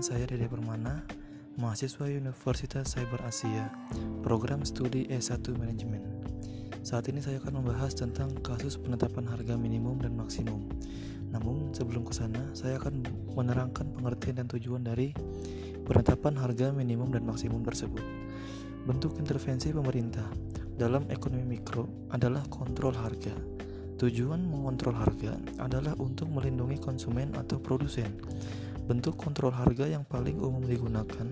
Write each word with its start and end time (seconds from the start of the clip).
saya 0.00 0.24
Dede 0.24 0.48
Permana, 0.48 1.04
mahasiswa 1.60 2.08
Universitas 2.08 2.96
Cyber 2.96 3.20
Asia, 3.20 3.68
program 4.24 4.64
studi 4.64 5.04
S1 5.12 5.44
Manajemen. 5.60 6.00
Saat 6.80 7.12
ini 7.12 7.20
saya 7.20 7.36
akan 7.36 7.60
membahas 7.60 7.92
tentang 7.92 8.32
kasus 8.40 8.80
penetapan 8.80 9.28
harga 9.28 9.52
minimum 9.60 10.00
dan 10.00 10.16
maksimum. 10.16 10.64
Namun, 11.36 11.68
sebelum 11.76 12.08
ke 12.08 12.16
sana, 12.16 12.40
saya 12.56 12.80
akan 12.80 13.04
menerangkan 13.36 13.92
pengertian 13.92 14.40
dan 14.40 14.48
tujuan 14.56 14.88
dari 14.88 15.12
penetapan 15.84 16.32
harga 16.40 16.72
minimum 16.72 17.12
dan 17.12 17.28
maksimum 17.28 17.60
tersebut. 17.60 18.00
Bentuk 18.88 19.20
intervensi 19.20 19.68
pemerintah 19.68 20.32
dalam 20.80 21.04
ekonomi 21.12 21.60
mikro 21.60 22.08
adalah 22.08 22.40
kontrol 22.48 22.96
harga. 22.96 23.36
Tujuan 24.00 24.48
mengontrol 24.48 24.96
harga 24.96 25.36
adalah 25.60 25.92
untuk 26.00 26.32
melindungi 26.32 26.80
konsumen 26.80 27.36
atau 27.36 27.60
produsen 27.60 28.08
Bentuk 28.82 29.14
kontrol 29.14 29.54
harga 29.54 29.86
yang 29.86 30.02
paling 30.02 30.42
umum 30.42 30.66
digunakan 30.66 31.26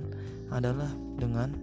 adalah 0.54 0.90
dengan 1.18 1.54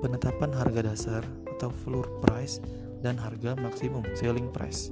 penetapan 0.00 0.50
harga 0.56 0.80
dasar 0.80 1.22
atau 1.56 1.68
floor 1.68 2.24
price 2.24 2.60
dan 3.04 3.20
harga 3.20 3.52
maksimum 3.56 4.04
selling 4.16 4.48
price. 4.48 4.88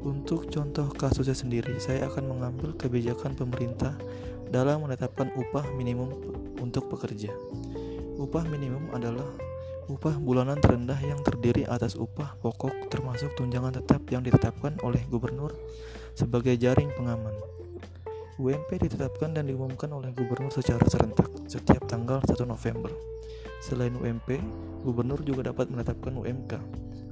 Untuk 0.00 0.48
contoh 0.48 0.88
kasusnya 0.96 1.36
sendiri, 1.36 1.76
saya 1.76 2.08
akan 2.08 2.32
mengambil 2.32 2.72
kebijakan 2.74 3.36
pemerintah 3.36 3.92
dalam 4.48 4.82
menetapkan 4.82 5.30
upah 5.36 5.68
minimum 5.76 6.10
untuk 6.58 6.88
pekerja. 6.88 7.30
Upah 8.16 8.42
minimum 8.48 8.90
adalah 8.96 9.28
upah 9.86 10.16
bulanan 10.16 10.58
terendah 10.58 10.98
yang 11.02 11.20
terdiri 11.20 11.66
atas 11.66 11.98
upah 11.98 12.38
pokok 12.40 12.88
termasuk 12.88 13.34
tunjangan 13.34 13.78
tetap 13.78 14.02
yang 14.08 14.22
ditetapkan 14.24 14.78
oleh 14.86 15.02
gubernur 15.10 15.52
sebagai 16.16 16.56
jaring 16.56 16.90
pengaman. 16.96 17.59
UMP 18.40 18.80
ditetapkan 18.80 19.36
dan 19.36 19.44
diumumkan 19.44 19.92
oleh 19.92 20.16
gubernur 20.16 20.48
secara 20.48 20.80
serentak 20.88 21.28
setiap 21.44 21.84
tanggal 21.84 22.24
1 22.24 22.40
November. 22.48 22.88
Selain 23.60 23.92
UMP, 23.92 24.40
gubernur 24.80 25.20
juga 25.20 25.52
dapat 25.52 25.68
menetapkan 25.68 26.16
UMK 26.16 26.56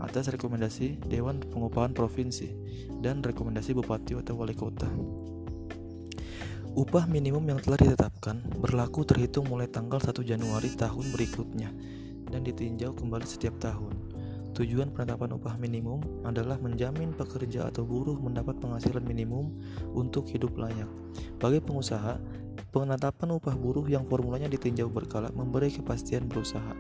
atas 0.01 0.33
rekomendasi 0.33 1.05
Dewan 1.05 1.45
Pengupahan 1.45 1.93
Provinsi 1.93 2.49
dan 3.05 3.21
rekomendasi 3.21 3.77
bupati 3.77 4.17
atau 4.17 4.41
wali 4.41 4.56
kota. 4.56 4.89
Upah 6.73 7.05
minimum 7.05 7.45
yang 7.45 7.61
telah 7.61 7.77
ditetapkan 7.77 8.41
berlaku 8.65 9.05
terhitung 9.05 9.53
mulai 9.53 9.69
tanggal 9.69 10.01
1 10.01 10.17
Januari 10.25 10.73
tahun 10.73 11.12
berikutnya 11.12 11.69
dan 12.33 12.41
ditinjau 12.41 12.97
kembali 12.97 13.29
setiap 13.29 13.61
tahun. 13.61 14.08
Tujuan 14.59 14.91
penetapan 14.91 15.39
upah 15.39 15.55
minimum 15.55 16.03
adalah 16.27 16.59
menjamin 16.59 17.14
pekerja 17.14 17.70
atau 17.70 17.87
buruh 17.87 18.19
mendapat 18.19 18.59
penghasilan 18.59 19.06
minimum 19.06 19.55
untuk 19.95 20.27
hidup 20.34 20.59
layak. 20.59 20.91
Bagi 21.39 21.62
pengusaha, 21.62 22.19
penetapan 22.75 23.39
upah 23.39 23.55
buruh 23.55 23.87
yang 23.87 24.03
formulanya 24.11 24.50
ditinjau 24.50 24.91
berkala 24.91 25.31
memberi 25.31 25.70
kepastian 25.70 26.27
berusaha. 26.27 26.75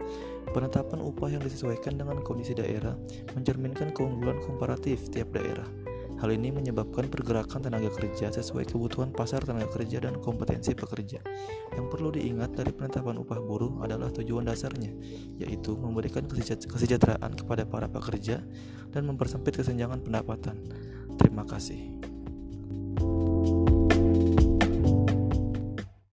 Penetapan 0.50 0.98
upah 0.98 1.30
yang 1.30 1.42
disesuaikan 1.46 1.94
dengan 1.94 2.18
kondisi 2.26 2.50
daerah 2.50 2.98
mencerminkan 3.38 3.94
keunggulan 3.94 4.42
komparatif 4.42 5.06
tiap 5.14 5.30
daerah. 5.30 5.87
Hal 6.18 6.34
ini 6.34 6.50
menyebabkan 6.50 7.06
pergerakan 7.06 7.62
tenaga 7.62 7.94
kerja 7.94 8.34
sesuai 8.34 8.66
kebutuhan 8.66 9.14
pasar 9.14 9.46
tenaga 9.46 9.70
kerja 9.70 10.02
dan 10.02 10.18
kompetensi 10.18 10.74
pekerja. 10.74 11.22
Yang 11.78 11.86
perlu 11.94 12.10
diingat 12.10 12.58
dari 12.58 12.74
penetapan 12.74 13.22
upah 13.22 13.38
buruh 13.38 13.78
adalah 13.86 14.10
tujuan 14.10 14.50
dasarnya, 14.50 14.90
yaitu 15.38 15.78
memberikan 15.78 16.26
kesejahteraan 16.26 17.38
kepada 17.38 17.62
para 17.70 17.86
pekerja 17.86 18.42
dan 18.90 19.02
mempersempit 19.06 19.62
kesenjangan 19.62 20.02
pendapatan. 20.02 20.58
Terima 21.14 21.46
kasih. 21.46 21.98